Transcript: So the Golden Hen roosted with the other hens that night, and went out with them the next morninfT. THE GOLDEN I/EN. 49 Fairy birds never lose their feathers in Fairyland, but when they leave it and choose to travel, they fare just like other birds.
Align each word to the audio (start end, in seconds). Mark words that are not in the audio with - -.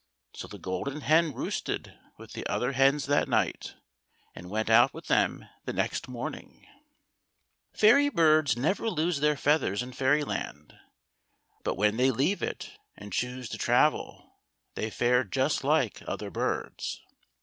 So 0.33 0.47
the 0.47 0.57
Golden 0.57 1.01
Hen 1.01 1.31
roosted 1.31 1.99
with 2.17 2.33
the 2.33 2.43
other 2.47 2.71
hens 2.71 3.05
that 3.05 3.29
night, 3.29 3.75
and 4.33 4.49
went 4.49 4.67
out 4.67 4.95
with 4.95 5.05
them 5.05 5.47
the 5.65 5.73
next 5.73 6.07
morninfT. 6.07 6.11
THE 6.63 6.67
GOLDEN 6.71 7.65
I/EN. 7.69 7.73
49 7.73 7.73
Fairy 7.73 8.09
birds 8.09 8.57
never 8.57 8.89
lose 8.89 9.19
their 9.19 9.37
feathers 9.37 9.83
in 9.83 9.93
Fairyland, 9.93 10.75
but 11.63 11.75
when 11.77 11.97
they 11.97 12.09
leave 12.09 12.41
it 12.41 12.71
and 12.97 13.13
choose 13.13 13.47
to 13.49 13.59
travel, 13.59 14.39
they 14.73 14.89
fare 14.89 15.23
just 15.23 15.63
like 15.63 16.01
other 16.07 16.31
birds. 16.31 17.03